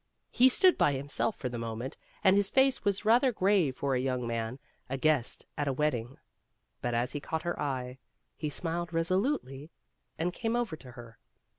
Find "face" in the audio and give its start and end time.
2.49-2.83